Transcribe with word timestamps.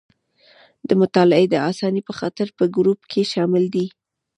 د 0.87 0.89
مطالعې 1.01 1.45
د 1.49 1.55
اسانۍ 1.71 2.01
په 2.07 2.13
خاطر 2.19 2.47
په 2.57 2.63
ګروپ 2.75 2.99
کې 3.11 3.21
شامل 3.31 3.63
دي. 3.75 3.85